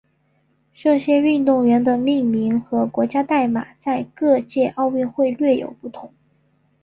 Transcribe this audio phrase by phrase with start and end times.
[0.73, 6.11] 这些运动员的命名和国家代码在各届奥运会略有不同。